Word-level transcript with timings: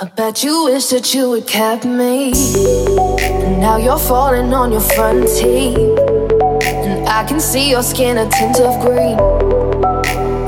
I 0.00 0.04
bet 0.04 0.44
you 0.44 0.66
wish 0.66 0.86
that 0.90 1.12
you 1.12 1.32
had 1.32 1.48
kept 1.48 1.84
me. 1.84 2.30
And 3.18 3.58
now 3.58 3.78
you're 3.78 3.98
falling 3.98 4.54
on 4.54 4.70
your 4.70 4.80
front 4.80 5.26
teeth. 5.26 5.98
And 6.62 7.08
I 7.08 7.24
can 7.26 7.40
see 7.40 7.68
your 7.68 7.82
skin 7.82 8.16
a 8.16 8.30
tint 8.30 8.60
of 8.60 8.80
green. 8.80 9.18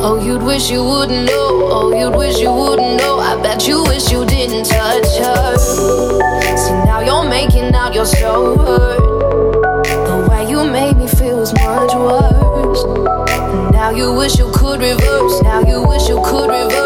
Oh, 0.01 0.23
you'd 0.25 0.45
wish 0.45 0.71
you 0.71 0.85
wouldn't 0.85 1.27
know. 1.27 1.67
Oh, 1.69 1.91
you'd 1.99 2.17
wish 2.17 2.39
you 2.39 2.53
wouldn't 2.53 2.99
know. 2.99 3.19
I 3.19 3.43
bet 3.43 3.67
you 3.67 3.83
wish 3.83 4.13
you 4.13 4.25
didn't 4.25 4.67
touch 4.67 5.19
her. 5.19 5.59
See, 5.59 6.85
now 6.87 7.01
you're 7.01 7.29
making 7.29 7.75
out 7.75 7.93
you're 7.93 8.07
so 8.07 8.57
hurt. 8.57 9.01
The 9.83 10.29
way 10.31 10.49
you 10.49 10.63
made 10.63 10.97
me 10.97 11.09
feel 11.09 11.39
was 11.39 11.53
much 11.55 11.93
worse. 11.93 12.85
And 12.85 13.73
now 13.73 13.91
you 13.91 14.15
wish 14.15 14.39
you 14.39 14.49
could 14.55 14.81
reverse. 14.81 15.43
Now 15.43 15.61
you 15.63 15.83
wish 15.89 16.09
you 16.09 16.23
could 16.25 16.51
reverse. 16.51 16.80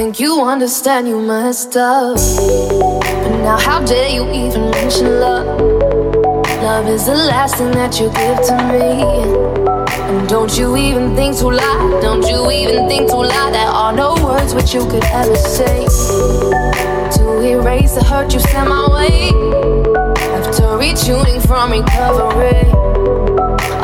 Think 0.00 0.18
you 0.18 0.40
understand 0.40 1.06
you 1.06 1.20
messed 1.20 1.76
up. 1.76 2.16
But 2.16 3.36
now, 3.44 3.58
how 3.58 3.84
dare 3.84 4.08
you 4.08 4.24
even 4.32 4.70
mention 4.70 5.20
love? 5.20 5.60
Love 6.62 6.88
is 6.88 7.04
the 7.04 7.14
last 7.14 7.56
thing 7.56 7.70
that 7.72 8.00
you 8.00 8.08
give 8.20 8.38
to 8.48 8.56
me. 8.72 8.88
And 10.08 10.26
don't 10.26 10.56
you 10.56 10.74
even 10.74 11.14
think 11.14 11.36
to 11.40 11.48
lie? 11.48 11.98
Don't 12.00 12.26
you 12.32 12.50
even 12.50 12.88
think 12.88 13.10
to 13.10 13.16
lie? 13.16 13.50
There 13.52 13.72
are 13.82 13.92
no 13.92 14.14
words 14.24 14.54
which 14.54 14.72
you 14.72 14.88
could 14.88 15.04
ever 15.04 15.36
say 15.36 15.84
to 17.16 17.42
erase 17.42 17.94
the 17.94 18.02
hurt 18.02 18.32
you 18.32 18.40
sent 18.40 18.70
my 18.70 18.88
way. 18.96 19.28
After 20.38 20.62
retuning 20.80 21.46
from 21.46 21.72
recovery, 21.72 22.64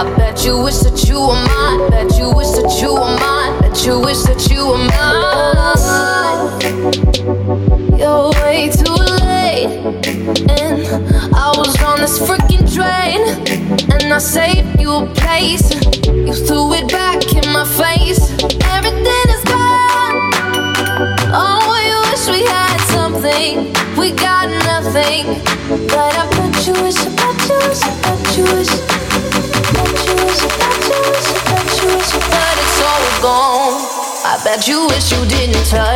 I 0.00 0.04
bet 0.16 0.46
you 0.46 0.62
wish 0.62 0.78
that 0.78 0.98
you 1.06 1.20
were 1.20 1.42
mine. 1.52 1.90
Bet 1.90 2.16
you 2.18 2.32
wish 2.32 2.52
that 2.56 2.72
you 2.80 2.94
were 2.94 3.16
mine. 3.20 3.60
Bet 3.60 3.84
you 3.84 4.00
wish 4.00 4.22
that 4.22 4.48
you 4.50 4.55
was 11.56 11.80
on 11.82 12.00
this 12.00 12.18
freaking 12.18 12.66
train, 12.68 13.20
and 13.90 14.12
I 14.12 14.18
saved 14.18 14.80
you 14.80 14.92
a 14.92 15.06
place. 15.14 15.72
You 16.04 16.34
threw 16.34 16.74
it 16.74 16.90
back 16.92 17.24
in 17.32 17.50
my 17.52 17.64
face. 17.64 18.20
Everything 18.76 19.26
is 19.32 19.42
gone. 19.48 20.16
Oh, 21.32 21.60
we 21.72 21.82
wish 22.10 22.28
we 22.28 22.44
had 22.44 22.76
something. 22.92 23.72
We 23.96 24.12
got 24.12 24.50
nothing. 24.68 25.40
But 25.88 26.12
I 26.12 26.28
bet 26.36 26.66
you 26.66 26.74
wish, 26.84 27.00
I 27.00 27.08
bet 27.16 27.40
you 27.48 27.56
wish, 27.64 27.82
I 27.82 27.92
bet 28.04 28.36
you 28.36 28.44
wish. 28.52 28.72
Bet 29.72 29.96
you 30.04 30.14
wish, 30.20 30.42
I 30.44 30.60
bet 30.60 30.80
you 30.84 30.98
wish, 31.08 31.30
I 31.32 31.40
bet 31.48 31.68
you 31.80 31.88
wish. 31.96 32.12
But 32.20 32.56
it's 32.60 32.80
all 32.84 33.06
gone. 33.24 33.80
I 34.28 34.40
bet 34.44 34.68
you 34.68 34.86
wish 34.88 35.10
you 35.10 35.24
didn't 35.24 35.64
touch. 35.66 35.95